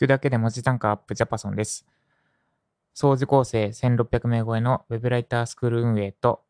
[0.00, 1.86] くだけで文字単価アップジャパソンです。
[2.94, 6.42] 総受構成1600名超えのウェブライタースクール運営と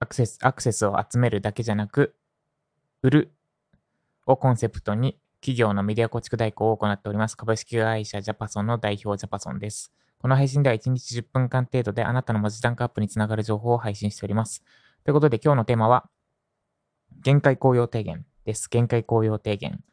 [0.00, 2.16] アクセスアクセスを集めるだけじゃなく、
[3.02, 3.32] 売る
[4.26, 9.92] をコンセプトに企業のメディア構築代行を行っております株式会社ジャパソンの代表ジャパソンです。
[10.20, 14.64] この配信では1日10分間程度であなたの文字単価アップにつながる情報を配信しております。
[15.04, 16.10] ということで今日のテーマは
[17.22, 18.68] 限界効用提言です。
[18.68, 19.84] 限界効用提言。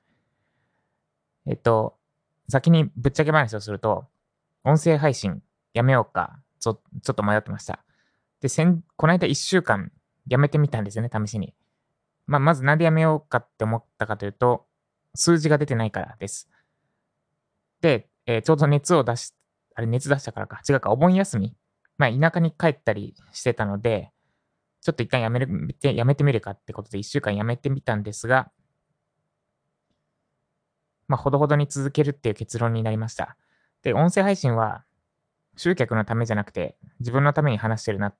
[1.45, 1.99] えっと、
[2.47, 4.05] 先にぶっちゃけ話をすると、
[4.63, 5.41] 音声配信
[5.73, 7.83] やめようか、ちょちょっと迷ってました。
[8.41, 9.91] で、先この間1週間
[10.27, 11.53] やめてみたんですよね、試しに。
[12.27, 14.65] まあ、まずなんでやめようかって思ったかというと、
[15.13, 16.49] 数字が出てないからです。
[17.81, 19.33] で、えーちょうど熱を出し、
[19.75, 21.55] あれ熱出したからか、違うか、お盆休み。
[21.97, 24.11] まあ、田舎に帰ったりしてたので、
[24.81, 25.49] ちょっと一旦やめる、
[25.81, 28.51] やめてみるかってことで1週間やめてみたんですが、
[31.07, 33.37] まあ、ほどほどに続けるっていう結論になりました。
[33.83, 34.83] で、音声配信は
[35.57, 38.15] 集客のためじゃなくて自分のために話してるなっ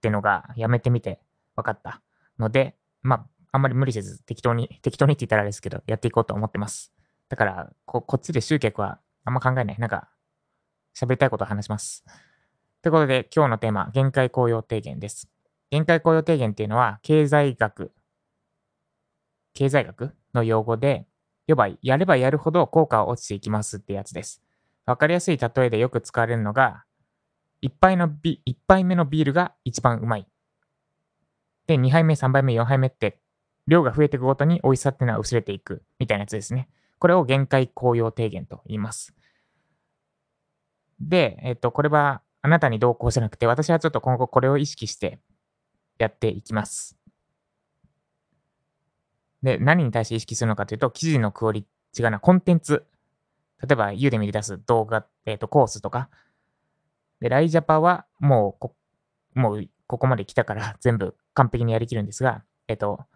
[0.00, 1.20] てのがやめてみて
[1.56, 2.02] 分かった
[2.38, 6.92] ので、まあ、あんまり無理せず適当に、適当にって言ったらあれですけど、やっていこうと思ってます。
[7.28, 9.78] だから、ここっちで集客はあんま考えない。
[9.78, 10.08] なんか、
[10.96, 12.04] 喋りたいことを話します。
[12.82, 15.28] ということで、今日のテーマ、限界効用提言です。
[15.70, 17.92] 限界効用提言っていうのは、経済学、
[19.54, 21.06] 経済学の用語で、
[21.48, 24.42] 要は、やればやるほど効果は落ちていきますってやつです。
[24.86, 26.84] わかりやすい例えでよく使われるのが、
[27.60, 30.28] 一杯のビ、一杯目のビールが一番うまい。
[31.66, 33.18] で、2杯目、3杯目、4杯目って、
[33.66, 36.68] 量が増えていくごとに美味しさっていうのは薄れていくみたいなやつですね。
[36.98, 39.14] これを限界効用提言と言います。
[41.00, 45.18] で、えっと、これはあなたにどうこうじゃなくて、私はちょっと今後これを意識して
[45.98, 46.97] やっていきます。
[49.42, 52.84] で、何に対して意識するのかというと、記事のクオリティ、違うな、コンテンツ。
[53.62, 56.08] 例えば、ユーデミで出す動画、えっと、コースとか。
[57.20, 58.74] で、ライジャパはもうこ、
[59.34, 63.06] もうここまで来たから 全部完璧にやりきるんですが、えっと、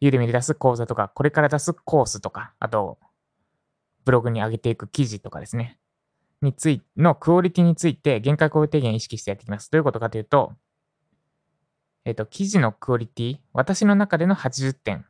[0.00, 2.98] ユーデミで出す講座とか、これから出すコースとか、あと、
[4.04, 5.78] ブログに上げていく記事とかですね。
[6.40, 9.70] についのクオリティについて限界効用提言意識してやっていきます。
[9.70, 10.54] どういうことかというと、
[12.04, 15.04] えっと、記事のクオリティ、私の中での80点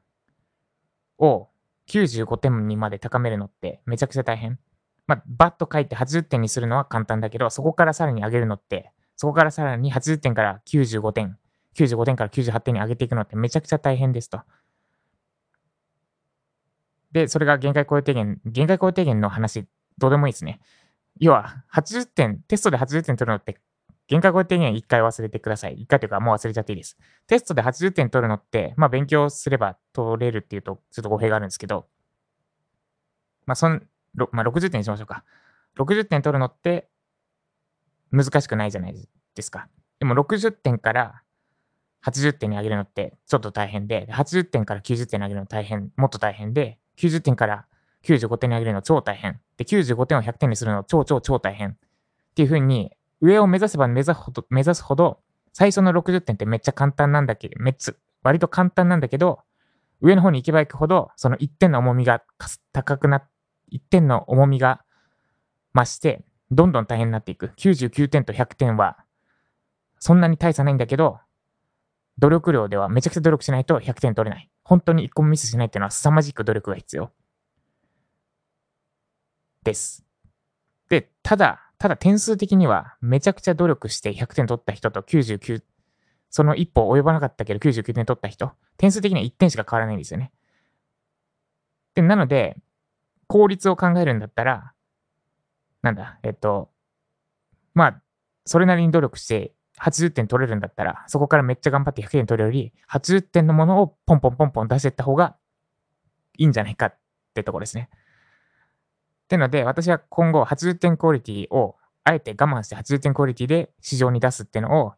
[1.19, 1.49] を
[1.89, 4.59] 95点にまで高めるのってめちゃくちゃ大変。
[5.07, 11.39] まあ、バッと書いて80点にするのは簡単だけど、そこからさらに上げるのって、そこからさらに80点から95点、
[11.75, 14.43] 95点から98点に上げていくのってめちゃくちゃ大変ですと。
[17.13, 20.61] で、それが限界効用提言、限界効用提言の話、どうでもいいですね。
[21.19, 23.59] 要は、80点、テストで80点取るのって、
[24.09, 25.77] 限界効用提言1回忘れてください。
[25.77, 26.99] 1回というかもう忘れちゃっていいです。
[27.27, 31.87] テストで80点取るのって、まあ勉強すれば取れるっていうと、ちょっと語弊があるんですけど、
[33.47, 33.87] まあそん、
[34.33, 35.25] まあ、60点にしましょうか。
[35.77, 36.89] 60点取るのって
[38.11, 39.69] 難しくないじゃないですか。
[40.01, 41.23] でも60点から
[42.05, 47.67] 80点に上げるのってちょっと大変で、80点から90点に上げるの大変、もっと大変で、90点から
[48.05, 49.41] 95点に上げるの超大変。
[49.57, 51.71] で、95点を100点にするの超超超大変。
[51.71, 51.75] っ
[52.35, 55.21] ていう風に、上を目指せば目指すほど、目指すほど、
[55.53, 59.41] 最初の60点ってめっちゃ簡単なんだけど、めっちゃ、割と簡単なんだけど、
[60.01, 62.23] 上の方に行けば行くほど、その1点の重みが
[62.73, 63.27] 高くな、
[63.73, 64.85] 1点の重みが
[65.75, 67.53] 増して、どんどん大変になっていく。
[67.57, 68.99] 99点と100点は、
[69.99, 71.19] そんなに大差ないんだけど、
[72.19, 74.51] 努力量ではめちゃくちゃ努力しないと100点取れない。
[74.65, 77.13] 本当に1個もミスしないっていうのは凄まじく努力が必要。
[79.63, 80.05] です。
[80.89, 85.63] で、ただ、ただ点数的にはめちゃくちゃ努力して100点取った人と99、
[86.31, 90.33] その一歩及ばなかったけど99点取った人、点数的には1点しか変わらないんですよね。
[91.95, 92.57] で、なので、
[93.29, 94.73] 効率を考えるんだったら、
[95.83, 96.71] なんだ、えっと、
[97.75, 98.03] まあ、
[98.45, 105.37] それなりに努力して80点取れるんだったら、そこからめっちゃ頑張って100点取るより、80点のものをポンポンポンポン出していった方が
[106.37, 106.99] いいんじゃないかっ
[107.35, 107.89] てとこですね。
[109.29, 114.95] ってので、私は今後80点クオリティをあえて我慢して80点クオリティで市場に出すっていうのを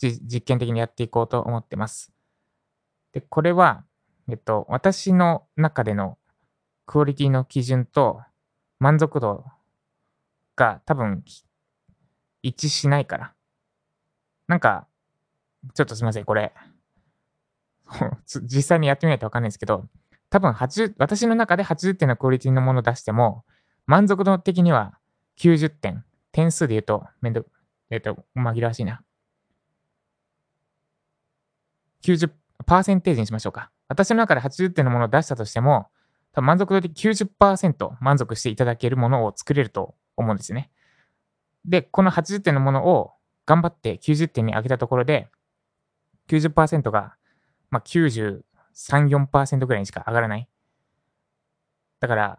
[0.00, 2.12] 実験的にやっていこうと思ってます。
[3.12, 3.84] で、これは、
[4.28, 6.18] えっと、私の中での
[6.84, 8.22] クオリティの基準と
[8.80, 9.44] 満足度
[10.56, 11.22] が多分
[12.42, 13.34] 一致しないから。
[14.48, 14.88] なんか、
[15.74, 16.52] ちょっとすみません、これ。
[18.26, 19.88] 実際にやってみないとわかんないですけど、
[20.34, 23.44] 多分80、私の中で80点のクオリティのものを出しても、
[23.86, 24.98] 満足度的には
[25.38, 26.04] 90点。
[26.32, 27.46] 点数で言うと、めんど、
[27.88, 29.00] えっ、と、紛らわしいな。
[32.02, 32.32] 90、
[32.66, 33.70] パーセンテージにしましょうか。
[33.86, 35.86] 私の中で80点のものを出したとしても、
[36.32, 40.72] 多分満足度的90%満足していただけるものを作れると思うんですね。
[41.64, 43.12] で、この80点のものを
[43.46, 45.28] 頑張って90点に上げたところで、
[46.28, 47.14] 90%が、
[47.70, 47.82] まあ、
[48.74, 50.48] 3、4%ぐらいにしか上がらない。
[52.00, 52.38] だから、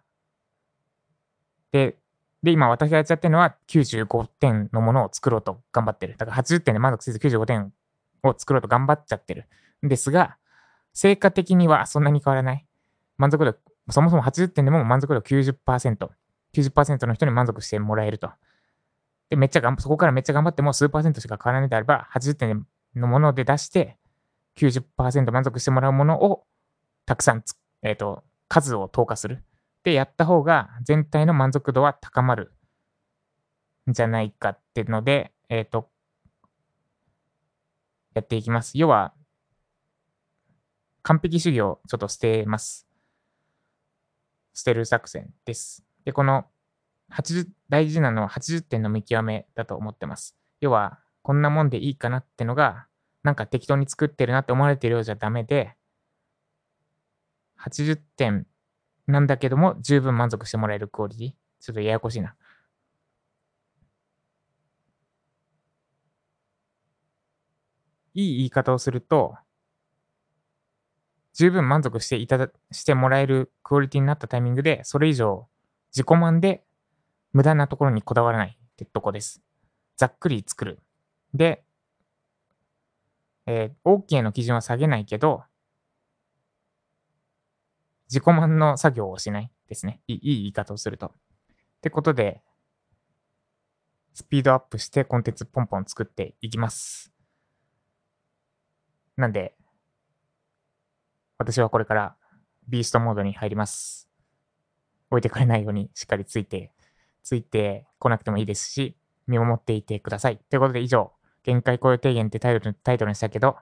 [1.72, 1.98] で、
[2.44, 6.16] で、今私がやっちゃってるのは95点のものを作ろうと頑張ってる。
[6.18, 7.74] だから80点で満足せず95点
[8.24, 9.48] を作ろうと頑張っちゃってる。
[9.86, 10.38] んですが、
[10.94, 12.66] 成果的にはそんなに変わらない。
[13.18, 13.56] 満足度、
[13.90, 16.10] そもそも80点でも満足度90%。
[16.54, 18.32] 90%の人に満足してもらえると。
[19.30, 23.98] で、めっちゃがん、そこからめっちゃ頑張っても数パーセントしか変わらないであれば、80点のもので出して、
[24.58, 26.46] 90%満足してもらうものを
[27.06, 27.44] たくさん
[27.86, 29.44] えっ、ー、と、数を投下する。
[29.84, 32.52] で、やった方が全体の満足度は高まる
[33.90, 35.90] んじゃないかっていうので、えっ、ー、と、
[38.16, 38.78] やっていきます。
[38.78, 39.14] 要は、
[41.04, 42.88] 完璧主義をちょっと捨てます。
[44.56, 45.84] 捨てる作戦です。
[46.06, 46.46] で、この
[47.12, 50.36] 80、大事なのは80点の見極めだと思ってます。
[50.60, 52.88] 要は、こんなもんでいいかなってのが、
[53.26, 55.74] なんか適当に作ってるなって思われてるようじゃダメで、
[57.60, 58.46] 80点
[59.08, 61.32] なんだけども、十分満足してもらえるクオリティ？
[61.60, 62.36] ちょっとややこしいな。
[68.14, 69.36] いい言い方をすると、
[71.34, 75.48] 十分満足していただ、してもらえるクオリティになったタイミングで、それ以上
[75.92, 76.64] 自己満で
[77.34, 79.42] 無駄なところにこだわらないってとこです。
[79.98, 80.80] ざっくり作る。
[81.34, 81.65] で、
[83.48, 85.44] えー、OK の基準は下げないけど、
[88.08, 90.02] 自己満の作業をしないですね。
[90.08, 91.08] いい言い方をすると。
[91.08, 91.12] っ
[91.82, 92.42] てことで、
[94.14, 97.12] スピードアップしてコンテンツポンポン作っていきます。
[99.18, 99.56] なんで、
[101.38, 102.16] 私はこれから
[102.68, 104.10] ビーストモードに入ります。
[105.10, 106.72] 置いてかれないようにしっかりついて、
[107.24, 108.96] ついてこなくてもいいですし、
[109.28, 110.38] 見守っていてください。
[110.50, 111.12] ということで以上、
[111.46, 113.58] 限界雇用提言ってタイトルタイトルにしたけど、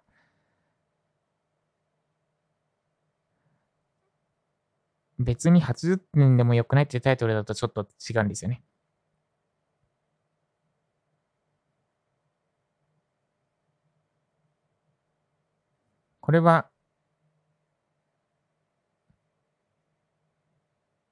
[5.19, 8.63] 別に80年でも良くないってタイトルだとちょっと違うんですよね。
[16.21, 16.69] これは、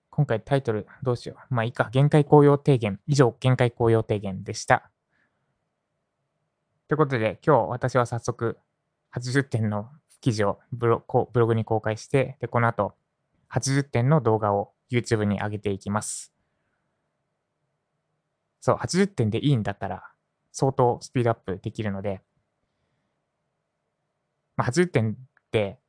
[0.09, 1.53] 今回タイトルどうしよう。
[1.53, 1.89] まあいいか。
[1.91, 2.99] 限界紅葉提言。
[3.07, 4.91] 以上、限界紅葉提言でした。
[6.91, 8.57] ということで、今日私は早速
[9.15, 9.87] 80点の
[10.19, 11.01] 記事をブロ
[11.31, 12.95] ブログに公開して、で、この後
[13.49, 16.33] 80点の動画を YouTube に上げていきます。
[18.59, 20.03] そう、80点でいいんだったら
[20.51, 22.19] 相当スピードアップできるので、
[24.57, 25.17] まあ、80点
[25.53, 25.79] で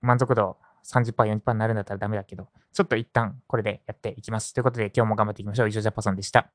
[0.00, 0.56] 満足度
[0.90, 4.54] 30%、40%になるんだったらダメだけど、ちょっと一旦これでやっていきます。
[4.54, 5.68] ということで今日も頑張っていきましょう。
[5.68, 6.50] 以上ジャパソンでした。